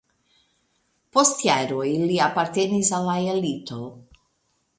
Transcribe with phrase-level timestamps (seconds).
[1.17, 3.81] Post jaroj li apartenis al la elito.